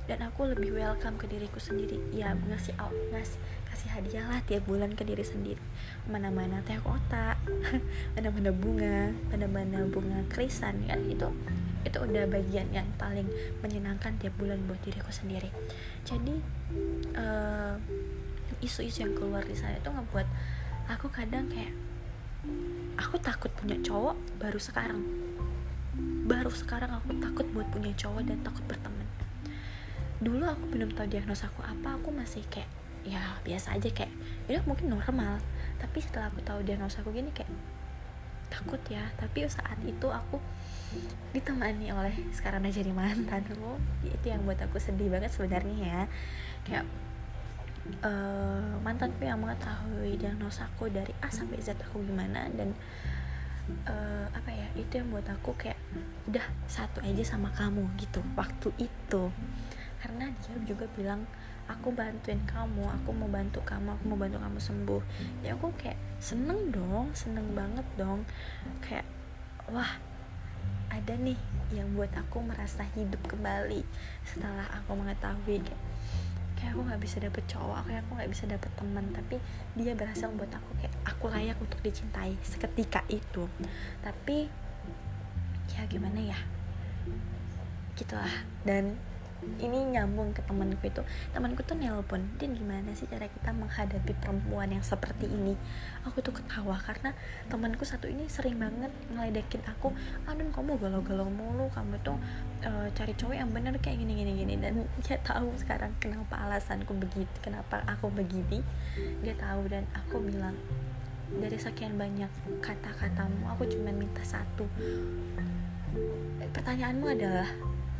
Dan 0.09 0.25
aku 0.25 0.49
lebih 0.49 0.73
welcome 0.73 1.21
ke 1.21 1.29
diriku 1.29 1.61
sendiri. 1.61 2.01
Ya 2.09 2.33
ngasih 2.33 2.73
out 2.81 2.97
ngasih 3.13 3.37
kasih 3.69 3.89
hadiah 3.93 4.25
lah 4.25 4.41
tiap 4.49 4.65
bulan 4.65 4.97
ke 4.97 5.05
diri 5.05 5.21
sendiri. 5.21 5.61
Mana-mana 6.09 6.65
teh 6.65 6.81
kotak 6.81 7.37
mana-mana 8.17 8.49
bunga 8.49 9.13
mana-mana 9.29 9.85
bunga 9.85 10.25
krisan 10.33 10.81
kan 10.89 10.97
itu 11.05 11.29
itu 11.87 11.95
udah 11.95 12.27
bagian 12.27 12.67
yang 12.75 12.87
paling 12.99 13.27
menyenangkan 13.63 14.19
tiap 14.19 14.35
bulan 14.35 14.59
buat 14.67 14.79
diriku 14.83 15.11
sendiri. 15.11 15.47
Jadi 16.03 16.35
uh, 17.15 17.75
isu-isu 18.59 19.07
yang 19.07 19.15
keluar 19.15 19.43
di 19.47 19.55
sana 19.55 19.79
itu 19.79 19.87
ngebuat 19.87 20.27
aku 20.91 21.07
kadang 21.07 21.47
kayak 21.47 21.71
aku 22.99 23.15
takut 23.23 23.51
punya 23.55 23.79
cowok 23.79 24.15
baru 24.39 24.59
sekarang. 24.59 24.99
Baru 26.27 26.51
sekarang 26.51 26.91
aku 26.91 27.15
takut 27.23 27.47
buat 27.55 27.67
punya 27.71 27.95
cowok 27.95 28.27
dan 28.27 28.43
takut 28.43 28.63
berteman. 28.67 29.07
Dulu 30.19 30.43
aku 30.43 30.67
belum 30.75 30.91
tahu 30.91 31.07
diagnosa 31.07 31.47
aku 31.47 31.63
apa 31.63 31.95
aku 31.95 32.11
masih 32.11 32.43
kayak 32.51 32.67
ya 33.07 33.39
biasa 33.47 33.79
aja 33.79 33.87
kayak 33.87 34.11
ya 34.51 34.59
mungkin 34.67 34.91
normal. 34.91 35.39
Tapi 35.79 36.03
setelah 36.03 36.27
aku 36.27 36.43
tahu 36.43 36.59
diagnosa 36.67 36.99
aku 36.99 37.15
gini 37.15 37.31
kayak 37.31 37.47
takut 38.51 38.83
ya. 38.91 39.07
Tapi 39.15 39.47
saat 39.47 39.79
itu 39.87 40.07
aku 40.11 40.43
ditemani 41.29 41.93
oleh 41.93 42.15
sekarang 42.33 42.65
aja 42.65 42.81
jadi 42.81 42.89
mantanku 42.89 43.77
itu 44.01 44.25
yang 44.25 44.41
buat 44.45 44.57
aku 44.57 44.81
sedih 44.81 45.13
banget 45.13 45.29
sebenarnya 45.29 45.77
ya. 45.77 46.01
Kayak 46.65 46.85
uh, 48.01 48.73
mantanku 48.81 49.21
yang 49.21 49.41
mengetahui 49.41 50.17
diagnosa 50.17 50.65
aku 50.65 50.89
dari 50.89 51.13
A 51.21 51.29
sampai 51.29 51.61
Z 51.61 51.77
aku 51.77 52.01
gimana 52.01 52.49
dan 52.53 52.73
uh, 53.85 54.25
apa 54.33 54.49
ya 54.49 54.67
itu 54.73 55.01
yang 55.01 55.13
buat 55.13 55.25
aku 55.29 55.53
kayak 55.57 55.77
udah 56.25 56.45
satu 56.65 57.01
aja 57.05 57.21
sama 57.21 57.53
kamu 57.53 57.85
gitu 58.01 58.25
waktu 58.33 58.69
itu. 58.81 59.29
Karena 59.99 60.31
dia 60.41 60.55
juga 60.65 60.89
bilang 60.97 61.29
aku 61.69 61.93
bantuin 61.93 62.41
kamu 62.49 62.81
aku 62.81 63.13
mau 63.13 63.29
bantu 63.29 63.61
kamu 63.61 63.93
aku 63.93 64.03
mau 64.09 64.17
bantu 64.17 64.41
kamu 64.41 64.57
sembuh. 64.57 65.01
Ya 65.45 65.53
aku 65.53 65.69
kayak 65.77 65.97
seneng 66.17 66.73
dong 66.73 67.13
seneng 67.13 67.45
banget 67.53 67.85
dong. 67.93 68.25
Kayak 68.81 69.05
wah 69.69 70.08
ada 70.89 71.13
nih 71.15 71.37
yang 71.73 71.89
buat 71.93 72.09
aku 72.17 72.41
merasa 72.41 72.85
hidup 72.97 73.21
kembali 73.29 73.85
setelah 74.25 74.65
aku 74.73 74.97
mengetahui 74.97 75.61
kayak 75.61 75.81
kayak 76.59 76.75
aku 76.75 76.81
nggak 76.91 77.01
bisa 77.01 77.17
dapet 77.23 77.43
cowok 77.47 77.87
kayak 77.87 78.01
aku 78.03 78.11
nggak 78.19 78.31
bisa 78.35 78.43
dapet 78.49 78.71
teman 78.75 79.05
tapi 79.15 79.35
dia 79.79 79.95
berhasil 79.95 80.27
membuat 80.27 80.59
aku 80.59 80.69
kayak 80.83 80.93
aku 81.07 81.25
layak 81.31 81.57
untuk 81.61 81.79
dicintai 81.79 82.35
seketika 82.43 83.01
itu. 83.07 83.47
Tapi 84.03 84.51
ya 85.71 85.87
gimana 85.87 86.19
ya? 86.19 86.39
Gitulah. 87.95 88.43
Dan 88.67 88.99
ini 89.59 89.95
nyambung 89.95 90.35
ke 90.35 90.43
temanku 90.43 90.83
itu. 90.87 91.01
Temanku 91.31 91.63
tuh 91.63 91.79
nelpon 91.79 92.27
din 92.35 92.55
gimana 92.55 92.91
sih 92.91 93.07
cara 93.07 93.27
kita 93.27 93.55
menghadapi 93.55 94.11
perempuan 94.19 94.71
yang 94.71 94.83
seperti 94.83 95.31
ini? 95.31 95.55
Aku 96.03 96.19
tuh 96.19 96.35
ketawa 96.35 96.75
karena 96.79 97.15
temanku 97.47 97.87
satu 97.87 98.11
ini 98.11 98.27
sering 98.27 98.59
banget 98.59 98.91
ngeledekin 99.15 99.63
aku 99.67 99.95
aduh 100.27 100.47
kamu 100.51 100.75
galau-galau 100.79 101.27
mulu 101.31 101.71
kamu 101.71 101.95
tuh 102.03 102.19
uh, 102.67 102.87
cari 102.91 103.15
cowok 103.15 103.35
yang 103.35 103.49
bener 103.51 103.75
kayak 103.79 104.03
gini 104.03 104.13
gini 104.19 104.31
gini. 104.43 104.53
Dan 104.59 104.83
dia 105.03 105.17
tahu 105.23 105.55
sekarang 105.55 105.95
kenapa 106.03 106.35
alasanku 106.43 106.91
begitu 106.95 107.35
kenapa 107.39 107.83
aku 107.87 108.11
begini. 108.11 108.59
Dia 109.23 109.35
tahu 109.39 109.71
dan 109.71 109.87
aku 109.95 110.19
bilang 110.19 110.55
dari 111.29 111.61
sekian 111.61 111.93
banyak 111.93 112.29
kata-katamu 112.59 113.45
aku 113.53 113.69
cuma 113.69 113.93
minta 113.93 114.25
satu. 114.25 114.65
Pertanyaanmu 116.49 117.05
adalah 117.05 117.49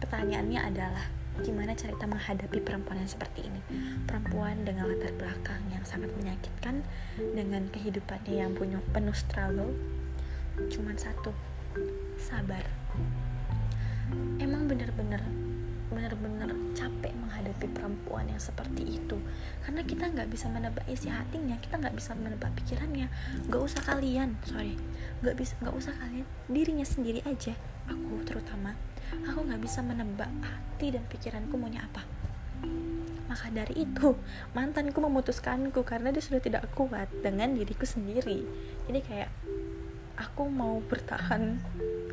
pertanyaannya 0.01 0.61
adalah 0.73 1.05
gimana 1.39 1.71
cerita 1.75 2.03
menghadapi 2.05 2.59
perempuan 2.61 2.99
yang 2.99 3.11
seperti 3.11 3.47
ini? 3.47 3.61
Perempuan 4.05 4.67
dengan 4.67 4.91
latar 4.91 5.15
belakang 5.15 5.63
yang 5.71 5.83
sangat 5.87 6.11
menyakitkan 6.19 6.83
dengan 7.15 7.67
kehidupannya 7.71 8.33
yang 8.35 8.51
punya 8.55 8.83
penuh 8.91 9.15
struggle. 9.15 9.71
Cuman 10.69 10.95
satu 10.99 11.31
sabar. 12.19 12.63
Emang 14.41 14.67
bener-bener 14.67 15.21
bener-bener 15.89 16.53
capek 16.77 17.17
menghadapi 17.17 17.65
perempuan 17.73 18.29
yang 18.29 18.37
seperti 18.37 19.01
itu. 19.01 19.17
Karena 19.65 19.81
kita 19.81 20.05
nggak 20.13 20.29
bisa 20.29 20.45
menebak 20.49 20.85
isi 20.85 21.09
hatinya 21.09 21.57
kita 21.57 21.81
nggak 21.81 21.97
bisa 21.97 22.13
menebak 22.13 22.53
pikirannya. 22.61 23.09
Nggak 23.49 23.61
usah 23.63 23.81
kalian 23.81 24.37
sorry. 24.45 24.77
Nggak 25.25 25.35
bisa 25.39 25.53
nggak 25.61 25.75
usah 25.75 25.93
kalian 25.97 26.27
dirinya 26.45 26.85
sendiri 26.85 27.25
aja. 27.25 27.57
Aku 27.89 28.21
terutama 28.21 28.77
aku 29.25 29.39
nggak 29.45 29.61
bisa 29.61 29.79
menebak 29.81 30.29
hati 30.41 30.93
dan 30.93 31.03
pikiranku 31.09 31.55
maunya 31.55 31.85
apa. 31.85 32.03
Maka 33.29 33.53
dari 33.53 33.85
itu 33.85 34.17
mantanku 34.57 34.97
memutuskanku 35.05 35.85
karena 35.85 36.09
dia 36.09 36.23
sudah 36.23 36.41
tidak 36.41 36.65
kuat 36.73 37.09
dengan 37.21 37.53
diriku 37.53 37.85
sendiri. 37.85 38.41
Jadi 38.89 38.99
kayak 39.05 39.29
aku 40.17 40.49
mau 40.49 40.81
bertahan 40.83 41.61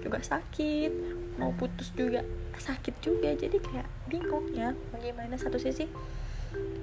juga 0.05 0.23
sakit 0.23 0.93
mau 1.37 1.53
putus 1.53 1.93
juga 1.93 2.25
sakit 2.57 2.95
juga. 3.05 3.33
Jadi 3.37 3.57
kayak 3.61 3.89
bingung 4.09 4.53
ya 4.53 4.73
bagaimana 4.93 5.37
satu 5.37 5.61
sisi 5.61 5.89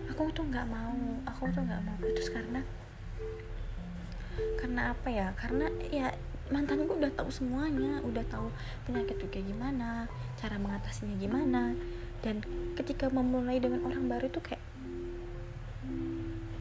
aku 0.09 0.29
tuh 0.29 0.45
nggak 0.45 0.67
mau 0.69 0.93
aku 1.25 1.49
tuh 1.49 1.63
nggak 1.65 1.81
mau 1.81 1.97
putus 1.97 2.29
karena 2.29 2.61
karena 4.57 4.93
apa 4.93 5.07
ya? 5.09 5.27
Karena 5.37 5.69
ya 5.93 6.09
mantanku 6.51 6.99
udah 6.99 7.11
tahu 7.15 7.29
semuanya 7.31 8.03
udah 8.03 8.23
tahu 8.27 8.51
penyakit 8.83 9.15
itu 9.15 9.27
kayak 9.31 9.47
gimana 9.47 10.07
cara 10.39 10.55
mengatasinya 10.59 11.15
gimana. 11.19 11.77
Dan 12.23 12.39
ketika 12.79 13.11
memulai 13.11 13.59
dengan 13.59 13.83
orang 13.83 14.07
baru 14.07 14.31
itu 14.31 14.39
kayak 14.39 14.63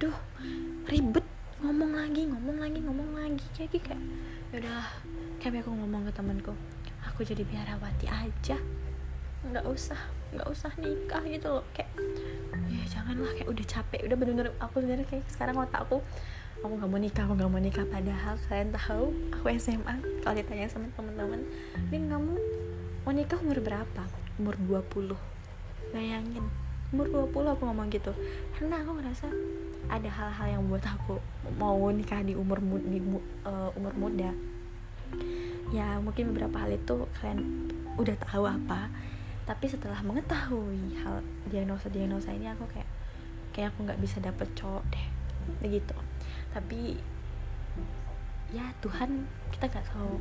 duh 0.02 0.18
ribet 0.90 1.22
ngomong 1.62 1.94
lagi 1.94 2.26
ngomong 2.26 2.58
lagi 2.58 2.78
ngomong 2.82 3.10
lagi. 3.14 3.46
Jadi 3.54 3.78
kayak 3.78 4.02
yaudah 4.54 4.86
kayak 5.38 5.62
aku 5.62 5.70
ngomong 5.74 6.06
ke 6.06 6.12
temanku 6.14 6.54
aku 7.02 7.22
jadi 7.22 7.42
biarawati 7.46 8.06
aja. 8.10 8.58
Nggak 9.42 9.66
usah 9.66 9.98
nggak 10.32 10.48
usah 10.48 10.72
nikah 10.80 11.22
gitu 11.28 11.60
loh 11.60 11.64
kayak 11.76 11.92
ya 12.72 12.84
janganlah 12.88 13.32
kayak 13.36 13.52
udah 13.52 13.66
capek 13.68 14.00
udah 14.08 14.16
bener-bener 14.16 14.48
aku 14.56 14.80
sebenarnya 14.80 15.04
kayak 15.04 15.24
sekarang 15.28 15.56
otak 15.60 15.84
aku 15.84 16.00
aku 16.62 16.78
nggak 16.78 16.90
mau 16.94 17.00
nikah 17.02 17.22
aku 17.26 17.34
nggak 17.34 17.50
mau 17.50 17.58
nikah. 17.62 17.84
Padahal 17.90 18.34
kalian 18.46 18.70
tahu 18.70 19.04
aku 19.34 19.46
SMA 19.58 19.94
kalau 20.22 20.34
ditanya 20.38 20.70
sama 20.70 20.86
teman-teman 20.94 21.42
Din 21.90 22.06
kamu 22.06 22.38
mau 23.02 23.12
nikah 23.12 23.38
umur 23.42 23.58
berapa? 23.58 24.02
Umur 24.38 24.54
20 24.70 25.18
bayangin 25.92 26.46
umur 26.94 27.26
20 27.34 27.52
aku 27.58 27.62
ngomong 27.66 27.88
gitu. 27.90 28.14
Karena 28.54 28.78
aku 28.78 29.00
ngerasa 29.00 29.26
ada 29.90 30.06
hal-hal 30.06 30.46
yang 30.56 30.62
buat 30.70 30.84
aku 30.86 31.18
mau 31.58 31.90
nikah 31.90 32.22
di 32.22 32.38
umur 32.38 32.62
mu, 32.62 32.78
di 32.78 33.02
uh, 33.42 33.74
umur 33.74 33.92
muda. 33.98 34.30
Ya 35.74 35.98
mungkin 35.98 36.30
beberapa 36.30 36.62
hal 36.62 36.78
itu 36.78 37.10
kalian 37.18 37.68
udah 37.98 38.16
tahu 38.22 38.46
apa. 38.46 38.86
Tapi 39.42 39.66
setelah 39.66 39.98
mengetahui 40.06 40.94
hal 41.02 41.26
diagnosa 41.50 41.90
diagnosa 41.90 42.30
ini 42.30 42.46
aku 42.54 42.70
kayak 42.70 42.86
kayak 43.50 43.74
aku 43.74 43.88
nggak 43.88 43.98
bisa 43.98 44.22
dapet 44.22 44.46
cowok 44.54 44.84
deh. 44.94 45.06
Begitu 45.58 46.11
tapi 46.52 47.00
ya 48.52 48.68
Tuhan 48.84 49.24
kita 49.48 49.68
nggak 49.72 49.86
tahu 49.92 50.20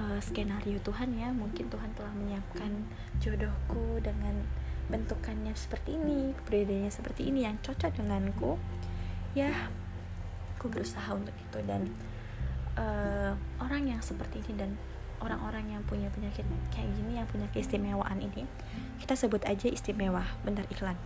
uh, 0.00 0.18
skenario 0.20 0.80
Tuhan 0.80 1.12
ya. 1.16 1.28
Mungkin 1.30 1.68
Tuhan 1.68 1.92
telah 1.94 2.12
menyiapkan 2.16 2.72
jodohku 3.20 4.00
dengan 4.00 4.44
bentukannya 4.90 5.54
seperti 5.54 5.94
ini 5.94 6.34
kepribadiannya 6.42 6.90
seperti 6.90 7.30
ini 7.30 7.46
yang 7.46 7.56
cocok 7.62 7.94
denganku. 8.00 8.56
Ya 9.36 9.70
aku 10.58 10.72
berusaha 10.72 11.08
untuk 11.14 11.36
itu. 11.36 11.58
Dan 11.62 11.92
uh, 12.80 13.32
orang 13.62 13.86
yang 13.86 14.00
seperti 14.02 14.42
ini 14.48 14.66
dan 14.66 14.72
orang-orang 15.20 15.76
yang 15.76 15.82
punya 15.84 16.08
penyakit 16.10 16.42
kayak 16.72 16.88
gini 16.96 17.20
yang 17.20 17.28
punya 17.28 17.44
keistimewaan 17.52 18.18
ini 18.18 18.48
kita 19.04 19.12
sebut 19.16 19.44
aja 19.44 19.68
istimewa 19.68 20.24
bentar 20.42 20.64
iklan 20.72 20.96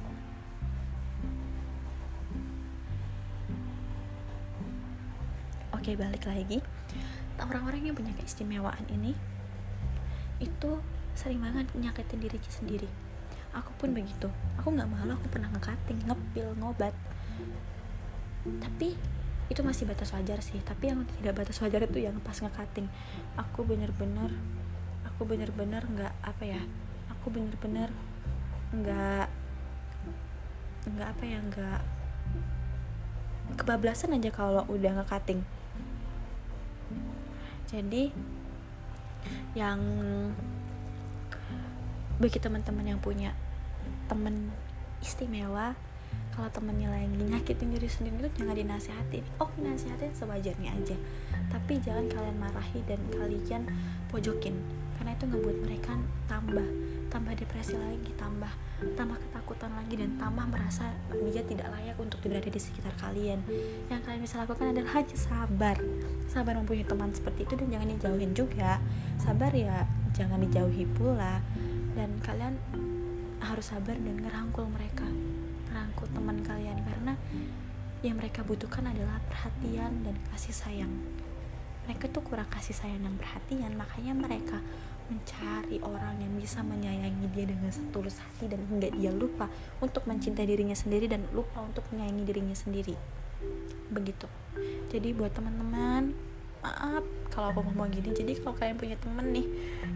oke 5.84 6.00
balik 6.00 6.24
lagi. 6.24 6.64
Orang-orang 7.36 7.84
yang 7.84 7.92
punya 7.92 8.16
keistimewaan 8.16 8.88
ini 8.88 9.12
itu 10.40 10.80
sering 11.12 11.44
banget 11.44 11.68
nyakitin 11.76 12.24
diri 12.24 12.40
sendiri. 12.48 12.88
Aku 13.52 13.68
pun 13.76 13.92
begitu. 13.92 14.32
Aku 14.56 14.72
nggak 14.72 14.88
malu 14.88 15.12
aku 15.12 15.28
pernah 15.28 15.52
ngekating 15.52 16.08
ngepil 16.08 16.56
ngobat. 16.56 16.96
Tapi 18.48 18.96
itu 19.52 19.60
masih 19.60 19.84
batas 19.84 20.08
wajar 20.16 20.40
sih. 20.40 20.56
Tapi 20.64 20.88
yang 20.88 21.04
tidak 21.20 21.44
batas 21.44 21.60
wajar 21.60 21.84
itu 21.84 22.00
yang 22.00 22.16
pas 22.24 22.40
ngekating. 22.40 22.88
Aku 23.36 23.68
bener-bener 23.68 24.32
aku 25.04 25.28
bener-bener 25.28 25.84
nggak 25.84 26.14
apa 26.24 26.42
ya 26.48 26.64
aku 27.12 27.28
bener-bener 27.28 27.92
nggak 28.72 29.28
nggak 30.96 31.08
apa 31.12 31.24
ya 31.28 31.38
nggak 31.44 31.80
kebablasan 33.60 34.16
aja 34.16 34.32
kalau 34.32 34.64
udah 34.72 34.96
nge 34.96 35.06
cutting 35.12 35.44
jadi 37.68 38.12
yang 39.54 39.80
bagi 42.18 42.38
teman-teman 42.38 42.94
yang 42.94 43.00
punya 43.02 43.34
temen 44.06 44.52
istimewa 45.02 45.74
kalau 46.34 46.50
temennya 46.50 46.90
lagi 46.90 47.06
nyakitin 47.10 47.74
diri 47.74 47.86
sendiri 47.86 48.26
itu 48.26 48.42
jangan 48.42 48.58
dinasihatin 48.58 49.22
oh 49.38 49.50
dinasihatin 49.54 50.10
sewajarnya 50.14 50.70
aja. 50.74 50.96
Tapi 51.50 51.78
jangan 51.78 52.10
kalian 52.10 52.38
marahi 52.42 52.82
dan 52.90 52.98
kalian 53.14 53.62
pojokin 54.10 54.58
karena 54.98 55.12
itu 55.14 55.24
ngebuat 55.26 55.56
mereka 55.66 55.92
tambah 56.26 56.66
tambah 57.10 57.32
depresi 57.38 57.78
lagi 57.78 58.10
tambah 58.18 58.50
tambah 58.98 59.16
ketakutan 59.16 59.70
lagi 59.70 59.94
dan 59.96 60.10
tambah 60.18 60.44
merasa 60.50 60.90
dia 61.30 61.42
tidak 61.46 61.70
layak 61.72 61.96
untuk 61.96 62.18
berada 62.26 62.50
di 62.50 62.60
sekitar 62.60 62.92
kalian. 63.00 63.40
Yang 63.88 64.00
kalian 64.04 64.20
bisa 64.20 64.36
lakukan 64.42 64.74
adalah 64.74 64.90
hanya 65.00 65.16
sabar. 65.16 65.76
Sabar 66.28 66.52
mempunyai 66.58 66.84
teman 66.84 67.14
seperti 67.14 67.48
itu 67.48 67.54
dan 67.56 67.68
jangan 67.70 67.88
dijauhin 67.96 68.32
juga. 68.36 68.82
Sabar 69.16 69.54
ya 69.54 69.88
jangan 70.12 70.42
dijauhi 70.44 70.84
pula. 70.90 71.40
Dan 71.94 72.18
kalian 72.20 72.58
harus 73.40 73.72
sabar 73.72 73.96
dan 73.96 74.16
ngerangkul 74.20 74.68
mereka. 74.68 75.06
Ngerangkul 75.70 76.06
teman 76.12 76.36
kalian 76.44 76.78
karena 76.82 77.14
yang 78.04 78.20
mereka 78.20 78.44
butuhkan 78.44 78.84
adalah 78.84 79.16
perhatian 79.32 80.04
dan 80.04 80.18
kasih 80.28 80.52
sayang 80.52 80.92
mereka 81.84 82.08
tuh 82.08 82.24
kurang 82.24 82.48
kasih 82.48 82.76
sayang 82.76 83.04
dan 83.04 83.14
perhatian 83.20 83.76
makanya 83.76 84.12
mereka 84.16 84.58
mencari 85.04 85.84
orang 85.84 86.16
yang 86.16 86.32
bisa 86.40 86.64
menyayangi 86.64 87.28
dia 87.36 87.44
dengan 87.44 87.68
setulus 87.68 88.16
hati 88.24 88.48
dan 88.48 88.64
hingga 88.72 88.88
dia 88.88 89.12
lupa 89.12 89.52
untuk 89.84 90.08
mencintai 90.08 90.48
dirinya 90.48 90.72
sendiri 90.72 91.12
dan 91.12 91.28
lupa 91.36 91.60
untuk 91.60 91.84
menyayangi 91.92 92.24
dirinya 92.24 92.56
sendiri. 92.56 92.96
Begitu. 93.92 94.24
Jadi 94.88 95.12
buat 95.12 95.36
teman-teman 95.36 96.16
maaf 96.64 97.04
kalau 97.28 97.52
aku 97.52 97.60
ngomong 97.68 97.92
gini. 97.92 98.16
Jadi 98.16 98.40
kalau 98.40 98.56
kalian 98.56 98.80
punya 98.80 98.96
temen 98.96 99.28
nih 99.28 99.46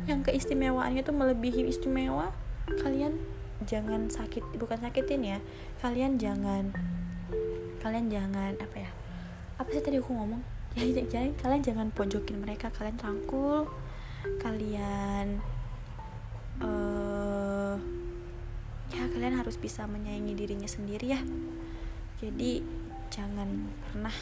yang 0.04 0.21
keistimewaannya 0.21 1.00
tuh 1.00 1.16
melebihi 1.16 1.64
istimewa 1.64 2.28
kalian 2.85 3.16
jangan 3.64 4.12
sakit 4.12 4.45
bukan 4.61 4.76
sakitin 4.76 5.25
ya. 5.25 5.38
Kalian 5.80 6.21
jangan 6.21 6.68
kalian 7.80 8.12
jangan 8.12 8.52
apa 8.61 8.76
ya 8.76 8.90
apa 9.59 9.68
sih 9.71 9.83
tadi 9.83 10.02
aku 10.02 10.11
ngomong 10.12 10.42
jadi, 10.76 11.04
jadi 11.08 11.30
kalian 11.40 11.62
jangan 11.64 11.88
pojokin 11.92 12.42
mereka 12.42 12.68
kalian 12.75 12.98
rangkul 13.00 13.68
kalian 14.42 15.38
uh, 16.62 17.78
ya 18.90 19.04
kalian 19.14 19.38
harus 19.38 19.54
bisa 19.60 19.84
menyayangi 19.87 20.34
dirinya 20.34 20.68
sendiri 20.68 21.06
ya. 21.12 21.20
Jadi 22.18 22.64
jangan 23.14 23.70
pernah 23.87 24.16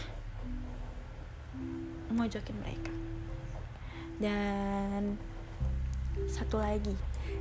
mojokin 2.12 2.57
mereka. 2.61 2.93
Dan 4.21 5.17
satu 6.29 6.61
lagi 6.61 6.97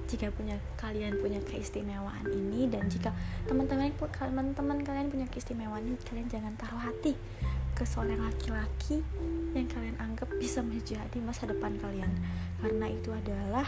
jika 0.05 0.29
punya 0.29 0.59
kalian 0.77 1.17
punya 1.17 1.41
keistimewaan 1.41 2.27
ini 2.29 2.69
dan 2.69 2.85
jika 2.91 3.09
teman-teman 3.50 3.89
teman-teman 3.95 4.79
kalian 4.85 5.07
punya 5.09 5.25
keistimewaan 5.31 5.81
ini 5.81 5.97
kalian 6.05 6.29
jangan 6.29 6.53
taruh 6.59 6.77
hati 6.77 7.17
ke 7.75 7.84
seorang 7.84 8.24
laki-laki 8.24 9.03
yang 9.51 9.67
kalian 9.67 10.00
anggap 10.00 10.32
bisa 10.39 10.63
menjadi 10.63 11.20
masa 11.20 11.44
depan 11.51 11.75
kalian. 11.75 12.08
Karena 12.63 12.88
itu 12.88 13.12
adalah 13.12 13.67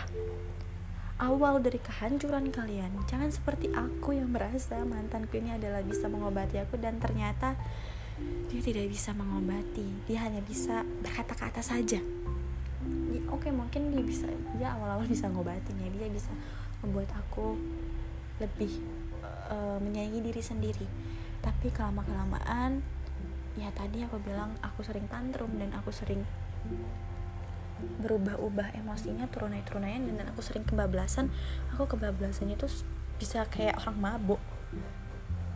awal 1.20 1.60
dari 1.60 1.78
kehancuran 1.84 2.48
kalian. 2.50 2.96
Jangan 3.04 3.30
seperti 3.36 3.68
aku 3.76 4.16
yang 4.16 4.32
merasa 4.32 4.80
mantanku 4.88 5.44
ini 5.44 5.60
adalah 5.60 5.84
bisa 5.84 6.08
mengobati 6.08 6.56
aku 6.56 6.80
dan 6.80 7.04
ternyata 7.04 7.60
dia 8.48 8.62
tidak 8.64 8.88
bisa 8.88 9.12
mengobati. 9.12 9.86
Dia 10.08 10.24
hanya 10.24 10.40
bisa 10.40 10.88
berkata-kata 11.04 11.60
saja. 11.60 12.00
Ya, 13.12 13.22
oke 13.28 13.44
okay, 13.44 13.52
mungkin 13.52 13.92
dia 13.92 14.04
bisa 14.08 14.32
dia 14.56 14.72
awal-awal 14.72 15.04
bisa 15.04 15.28
ngobatin 15.28 15.76
ya. 15.84 15.92
Dia 15.92 16.08
bisa 16.08 16.32
membuat 16.80 17.12
aku 17.12 17.60
lebih 18.40 18.72
uh, 19.52 19.78
menyayangi 19.84 20.22
diri 20.24 20.42
sendiri. 20.42 20.88
Tapi 21.44 21.76
kelama 21.76 22.08
kelamaan 22.08 22.82
ya 23.58 23.74
tadi 23.74 24.06
aku 24.06 24.22
bilang 24.22 24.54
aku 24.62 24.86
sering 24.86 25.10
tantrum 25.10 25.50
dan 25.58 25.74
aku 25.74 25.90
sering 25.90 26.22
berubah-ubah 27.78 28.74
emosinya 28.74 29.30
turun 29.30 29.54
naik 29.54 29.70
turun 29.70 29.86
naik 29.86 30.02
dan 30.18 30.30
aku 30.30 30.42
sering 30.42 30.66
kebablasan. 30.66 31.30
Aku 31.74 31.86
kebablasannya 31.86 32.58
tuh 32.58 32.70
bisa 33.18 33.46
kayak 33.50 33.78
orang 33.86 33.98
mabuk. 33.98 34.42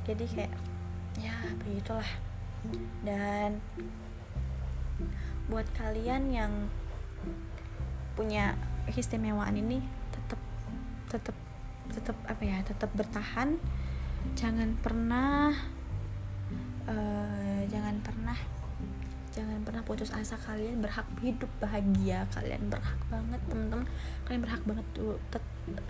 Jadi 0.06 0.26
kayak 0.30 0.54
ya 1.18 1.34
begitulah. 1.62 2.10
Dan 3.02 3.62
buat 5.50 5.66
kalian 5.74 6.30
yang 6.30 6.52
punya 8.14 8.54
keistimewaan 8.86 9.58
ini 9.58 9.82
tetap 10.14 10.42
tetap 11.10 11.38
tetap 11.90 12.18
apa 12.30 12.42
ya 12.46 12.58
tetap 12.62 12.90
bertahan. 12.94 13.58
Jangan 14.38 14.78
pernah 14.78 15.58
uh, 16.88 17.62
jangan 17.70 17.96
pernah 18.02 18.38
jangan 19.32 19.64
pernah 19.64 19.82
putus 19.86 20.12
asa. 20.12 20.36
Kalian 20.36 20.84
berhak 20.84 21.08
hidup 21.24 21.52
bahagia. 21.62 22.28
Kalian 22.34 22.68
berhak 22.68 23.00
banget 23.08 23.42
teman-teman. 23.48 23.88
Kalian 24.28 24.42
berhak 24.44 24.64
banget 24.68 24.86
tuh 24.94 25.18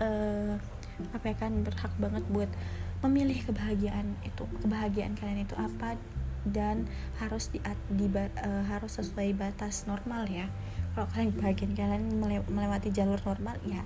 uh, 0.00 0.54
apa 1.12 1.24
ya 1.26 1.36
kan? 1.36 1.52
Berhak 1.64 1.92
banget 1.98 2.24
buat 2.30 2.50
memilih 3.02 3.38
kebahagiaan 3.50 4.14
itu. 4.22 4.44
Kebahagiaan 4.62 5.18
kalian 5.18 5.42
itu 5.44 5.56
apa 5.58 5.98
dan 6.42 6.90
harus 7.22 7.54
di, 7.54 7.62
di 7.94 8.10
uh, 8.10 8.28
harus 8.66 8.98
sesuai 8.98 9.34
batas 9.34 9.86
normal 9.90 10.26
ya. 10.30 10.46
Kalau 10.92 11.08
kalian 11.10 11.32
bagian 11.40 11.72
kalian 11.72 12.04
melewati 12.50 12.92
jalur 12.92 13.18
normal 13.24 13.56
ya 13.64 13.82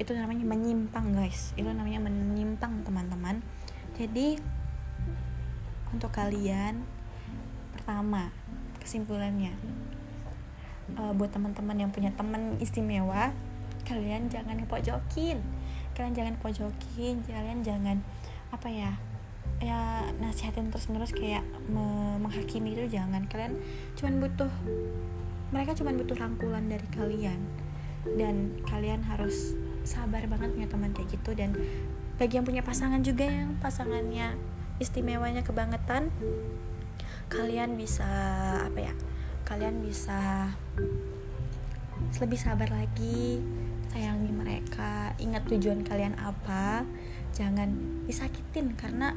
itu 0.00 0.12
namanya 0.16 0.42
menyimpang 0.42 1.14
guys. 1.14 1.52
Itu 1.54 1.70
namanya 1.70 2.02
menyimpang 2.02 2.82
teman-teman. 2.82 3.38
Jadi 3.94 4.40
untuk 5.92 6.10
kalian. 6.10 6.82
Pertama 7.76 8.32
kesimpulannya 8.82 9.54
uh, 10.98 11.12
buat 11.14 11.30
teman-teman 11.30 11.86
yang 11.86 11.90
punya 11.94 12.10
teman 12.18 12.58
istimewa 12.58 13.30
kalian 13.86 14.26
jangan 14.26 14.58
pojokin 14.66 15.38
kalian 15.94 16.14
jangan 16.14 16.34
pojokin 16.42 17.22
kalian 17.26 17.62
jangan 17.62 18.02
apa 18.50 18.66
ya 18.70 18.90
ya 19.62 20.10
nasihatin 20.18 20.74
terus 20.74 20.90
menerus 20.90 21.14
kayak 21.14 21.46
me 21.70 22.18
menghakimi 22.18 22.74
itu 22.74 22.98
jangan. 22.98 23.22
Kalian 23.30 23.58
cuman 23.94 24.14
butuh 24.18 24.52
mereka 25.54 25.72
cuman 25.78 25.94
butuh 26.02 26.16
rangkulan 26.18 26.66
dari 26.66 26.86
kalian. 26.90 27.40
Dan 28.18 28.58
kalian 28.66 29.06
harus 29.06 29.54
sabar 29.86 30.26
banget 30.26 30.50
punya 30.58 30.68
teman 30.68 30.90
kayak 30.90 31.08
gitu. 31.14 31.30
Dan 31.38 31.54
bagi 32.18 32.38
yang 32.38 32.46
punya 32.46 32.66
pasangan 32.66 33.06
juga 33.06 33.30
yang 33.30 33.54
pasangannya 33.62 34.34
istimewanya 34.82 35.46
kebangetan 35.46 36.10
kalian 37.30 37.78
bisa 37.78 38.04
apa 38.66 38.90
ya 38.90 38.94
kalian 39.46 39.80
bisa 39.80 40.50
lebih 42.18 42.36
sabar 42.36 42.68
lagi 42.68 43.40
sayangi 43.94 44.32
mereka 44.34 45.14
ingat 45.22 45.46
tujuan 45.48 45.86
kalian 45.86 46.18
apa 46.18 46.82
jangan 47.32 47.72
disakitin 48.04 48.74
karena 48.76 49.14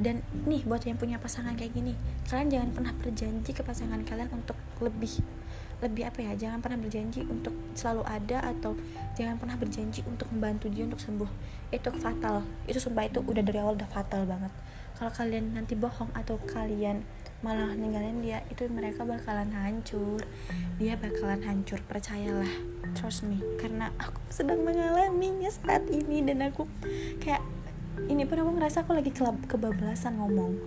dan 0.00 0.24
nih 0.48 0.64
buat 0.64 0.80
yang 0.88 0.96
punya 0.96 1.20
pasangan 1.20 1.52
kayak 1.58 1.76
gini 1.76 1.92
kalian 2.30 2.48
jangan 2.48 2.70
pernah 2.72 2.92
berjanji 2.96 3.52
ke 3.52 3.60
pasangan 3.60 4.00
kalian 4.06 4.32
untuk 4.32 4.56
lebih 4.80 5.20
lebih 5.80 6.08
apa 6.08 6.20
ya 6.20 6.32
jangan 6.36 6.60
pernah 6.60 6.76
berjanji 6.80 7.24
untuk 7.24 7.56
selalu 7.72 8.04
ada 8.04 8.44
atau 8.52 8.76
jangan 9.16 9.40
pernah 9.40 9.56
berjanji 9.56 10.04
untuk 10.04 10.28
membantu 10.28 10.68
dia 10.68 10.84
untuk 10.84 11.00
sembuh. 11.00 11.30
Itu 11.72 11.88
fatal 11.96 12.44
itu 12.68 12.76
sumpah 12.76 13.08
itu 13.08 13.24
udah 13.24 13.40
dari 13.40 13.58
awal 13.60 13.80
udah 13.80 13.88
fatal 13.88 14.28
banget 14.28 14.52
kalau 15.00 15.16
kalian 15.16 15.56
nanti 15.56 15.72
bohong 15.72 16.12
atau 16.12 16.36
kalian 16.44 17.00
malah 17.40 17.72
ninggalin 17.72 18.20
dia 18.20 18.44
itu 18.52 18.68
mereka 18.68 19.08
bakalan 19.08 19.48
hancur. 19.48 20.20
Dia 20.76 21.00
bakalan 21.00 21.40
hancur 21.40 21.80
percayalah. 21.88 22.52
Trust 22.92 23.24
me. 23.24 23.40
Karena 23.56 23.88
aku 23.96 24.20
sedang 24.28 24.60
mengalaminya 24.60 25.48
saat 25.48 25.88
ini 25.88 26.20
dan 26.20 26.44
aku 26.44 26.68
kayak 27.24 27.40
ini 28.12 28.28
pun 28.28 28.44
aku 28.44 28.60
ngerasa 28.60 28.84
aku 28.84 28.92
lagi 28.92 29.08
kebablasan 29.48 30.20
ngomong. 30.20 30.60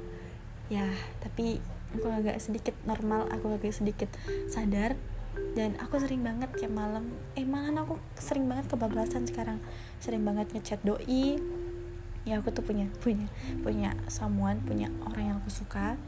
Ya 0.74 0.90
tapi 1.22 1.62
aku 1.94 2.10
agak 2.10 2.42
sedikit 2.42 2.74
normal 2.90 3.30
aku 3.30 3.54
agak 3.54 3.70
sedikit 3.70 4.10
sadar. 4.50 4.98
Dan 5.54 5.78
aku 5.78 6.02
sering 6.02 6.26
banget 6.26 6.50
kayak 6.58 6.74
malam 6.74 7.14
eh 7.38 7.46
malam 7.46 7.86
aku 7.86 8.02
sering 8.18 8.50
banget 8.50 8.66
kebablasan 8.74 9.30
sekarang. 9.30 9.62
Sering 10.02 10.26
banget 10.26 10.50
ngechat 10.58 10.82
doi 10.82 11.38
ya 12.24 12.40
aku 12.40 12.56
tuh 12.56 12.64
punya 12.64 12.88
punya 13.04 13.28
punya 13.64 13.92
someone 14.08 14.64
punya 14.64 14.88
orang 15.08 15.24
yang 15.34 15.38
aku 15.44 15.52
suka. 15.52 16.00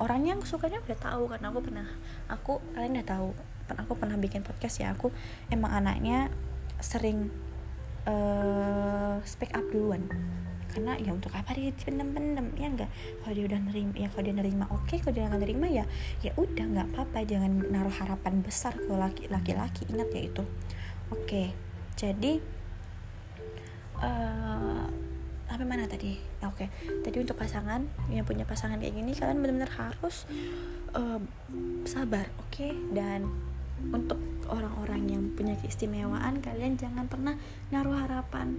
Orang 0.00 0.24
yang 0.24 0.40
sukanya 0.40 0.80
udah 0.80 0.96
tahu 0.96 1.28
karena 1.28 1.52
aku 1.52 1.60
pernah 1.60 1.86
aku 2.32 2.52
kalian 2.72 2.96
udah 2.96 3.08
tahu 3.08 3.28
aku 3.76 3.92
pernah 4.00 4.16
bikin 4.16 4.40
podcast 4.40 4.80
ya. 4.80 4.96
Aku 4.96 5.12
emang 5.52 5.76
anaknya 5.76 6.32
sering 6.80 7.28
uh, 8.08 9.20
speak 9.28 9.52
up 9.52 9.64
duluan. 9.68 10.08
Karena 10.70 10.94
ya 10.96 11.10
untuk 11.12 11.34
apa 11.34 11.50
dia 11.52 11.74
pendem-pendem 11.74 12.54
ya 12.54 12.70
enggak 12.70 12.90
kalau 13.26 13.34
dia 13.34 13.44
udah 13.50 13.60
nerima 13.60 13.92
ya 13.98 14.08
kalau 14.08 14.24
dia 14.24 14.34
nerima 14.38 14.64
oke. 14.70 14.86
Okay. 14.86 14.98
kalau 15.02 15.14
dia 15.18 15.28
nggak 15.28 15.42
nerima 15.44 15.66
ya 15.68 15.84
ya 16.24 16.32
udah 16.40 16.64
nggak 16.64 16.88
apa-apa. 16.96 17.18
Jangan 17.28 17.52
naruh 17.68 17.92
harapan 17.92 18.40
besar 18.40 18.72
ke 18.80 18.92
laki-laki. 19.28 19.84
Ingat 19.92 20.08
ya 20.16 20.22
itu. 20.24 20.44
Oke. 21.12 21.28
Okay. 21.28 21.48
jadi 22.00 22.40
uh, 24.00 25.09
sampai 25.50 25.66
mana 25.66 25.90
tadi 25.90 26.14
oke 26.46 26.62
okay. 26.62 26.68
tadi 27.02 27.18
untuk 27.18 27.34
pasangan 27.34 27.82
yang 28.06 28.22
punya 28.22 28.46
pasangan 28.46 28.78
kayak 28.78 28.94
gini 28.94 29.10
kalian 29.18 29.42
benar-benar 29.42 29.72
harus 29.74 30.30
uh, 30.94 31.18
sabar 31.82 32.30
oke 32.38 32.54
okay? 32.54 32.70
dan 32.94 33.26
untuk 33.90 34.22
orang-orang 34.46 35.10
yang 35.10 35.22
punya 35.34 35.58
keistimewaan 35.58 36.38
kalian 36.38 36.78
jangan 36.78 37.10
pernah 37.10 37.34
naruh 37.74 37.98
harapan 37.98 38.54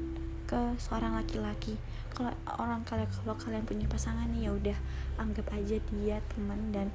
ke 0.52 0.76
seorang 0.84 1.16
laki-laki 1.16 1.80
kalau 2.12 2.36
orang 2.60 2.84
kalian 2.84 3.08
kalau 3.08 3.40
kalian 3.40 3.64
punya 3.64 3.88
pasangan 3.88 4.28
ya 4.36 4.52
udah 4.52 4.76
anggap 5.16 5.48
aja 5.56 5.80
dia 5.96 6.20
teman 6.36 6.76
dan 6.76 6.92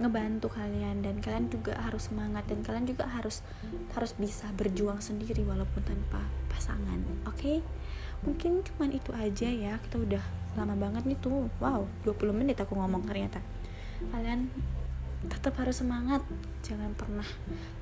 ngebantu 0.00 0.48
kalian 0.48 1.04
dan 1.04 1.20
kalian 1.20 1.52
juga 1.52 1.76
harus 1.76 2.08
semangat 2.08 2.48
dan 2.48 2.64
kalian 2.64 2.88
juga 2.88 3.04
harus 3.04 3.44
harus 3.92 4.16
bisa 4.16 4.48
berjuang 4.56 4.96
sendiri 4.96 5.44
walaupun 5.44 5.84
tanpa 5.84 6.24
pasangan 6.48 7.04
oke 7.28 7.36
okay? 7.36 7.60
Mungkin 8.24 8.64
cuman 8.64 8.90
itu 8.92 9.10
aja 9.16 9.48
ya. 9.48 9.76
Kita 9.80 9.96
udah 10.00 10.24
lama 10.58 10.74
banget 10.76 11.06
nih 11.06 11.18
tuh. 11.20 11.48
Wow 11.62 11.86
20 12.04 12.36
menit 12.36 12.60
aku 12.60 12.76
ngomong 12.76 13.06
ternyata. 13.06 13.40
Kalian 14.12 14.48
tetap 15.28 15.56
harus 15.60 15.80
semangat. 15.80 16.24
Jangan 16.64 16.96
pernah 16.96 17.28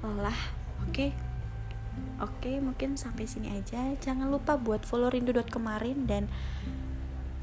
lelah. 0.03 0.40
Oke? 0.87 0.92
Okay? 0.92 1.11
Oke, 2.18 2.59
mungkin 2.59 2.94
sampai 2.94 3.27
sini 3.27 3.55
aja. 3.55 3.94
Jangan 3.98 4.31
lupa 4.31 4.59
buat 4.59 4.83
follow 4.83 5.11
rindu 5.11 5.35
kemarin 5.46 6.07
dan 6.07 6.27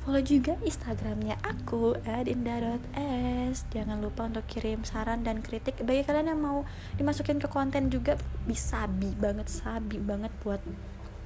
follow 0.04 0.20
juga 0.20 0.60
Instagramnya 0.64 1.40
aku 1.44 1.96
@inda.s. 2.04 3.68
Jangan 3.72 4.00
lupa 4.04 4.28
untuk 4.28 4.44
kirim 4.48 4.84
saran 4.84 5.24
dan 5.24 5.40
kritik. 5.40 5.80
Bagi 5.84 6.04
kalian 6.04 6.36
yang 6.36 6.42
mau 6.44 6.68
dimasukin 7.00 7.40
ke 7.40 7.48
konten 7.48 7.88
juga 7.92 8.20
bisa. 8.48 8.84
Sabi 8.86 9.16
banget 9.16 9.48
sabi 9.48 9.98
banget 10.04 10.32
buat 10.44 10.60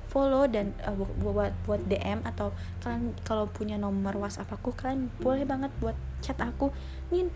follow 0.10 0.50
dan 0.50 0.74
uh, 0.84 0.98
buat 0.98 1.54
buat 1.69 1.82
DM 1.86 2.26
atau 2.26 2.50
kalian 2.82 3.13
kalau 3.22 3.45
punya 3.45 3.78
nomor 3.78 4.17
WhatsApp 4.17 4.50
aku 4.50 4.74
kalian 4.74 5.13
boleh 5.22 5.45
banget 5.45 5.69
buat 5.78 5.95
chat 6.26 6.36
aku. 6.41 6.74
Nin 7.13 7.30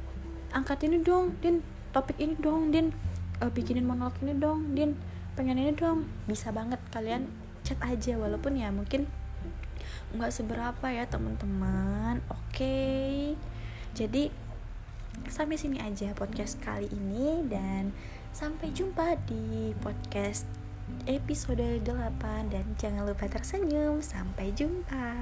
angkat 0.50 0.90
ini 0.90 1.00
dong. 1.06 1.38
Din 1.40 1.62
topik 1.94 2.18
ini 2.18 2.34
dong. 2.42 2.74
Din 2.74 2.90
uh, 3.40 3.50
bikinin 3.54 3.86
monolog 3.86 4.18
ini 4.26 4.34
dong. 4.34 4.74
Din 4.74 4.98
pengen 5.38 5.62
ini 5.62 5.72
dong. 5.78 6.10
Bisa 6.26 6.50
banget 6.50 6.82
kalian 6.90 7.30
chat 7.62 7.78
aja 7.86 8.18
walaupun 8.18 8.58
ya 8.58 8.74
mungkin 8.74 9.06
nggak 10.18 10.34
seberapa 10.34 10.86
ya 10.90 11.06
teman-teman. 11.06 12.20
Oke. 12.28 12.42
Okay. 12.54 13.14
jadi 13.94 14.34
sampai 15.30 15.62
sini 15.62 15.78
aja 15.78 16.10
podcast 16.18 16.58
kali 16.58 16.90
ini 16.90 17.46
dan 17.46 17.94
sampai 18.34 18.74
jumpa 18.74 19.22
di 19.30 19.78
podcast 19.78 20.63
episode 21.10 21.84
8 21.84 22.54
dan 22.54 22.66
jangan 22.80 23.04
lupa 23.08 23.28
tersenyum. 23.28 24.00
Sampai 24.00 24.54
jumpa 24.56 25.16